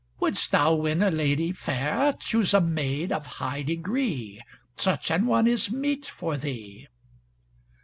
[0.19, 4.41] Wouldst thou win a lady fair Choose a maid of high degree
[4.75, 6.87] Such an one is meet for thee."